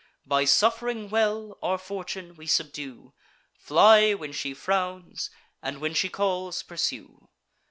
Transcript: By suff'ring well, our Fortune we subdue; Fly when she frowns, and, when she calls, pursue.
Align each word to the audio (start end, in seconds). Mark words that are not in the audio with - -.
By 0.25 0.45
suff'ring 0.45 1.11
well, 1.11 1.59
our 1.61 1.77
Fortune 1.77 2.35
we 2.35 2.47
subdue; 2.47 3.13
Fly 3.53 4.15
when 4.15 4.31
she 4.31 4.51
frowns, 4.55 5.29
and, 5.61 5.79
when 5.79 5.93
she 5.93 6.09
calls, 6.09 6.63
pursue. 6.63 7.29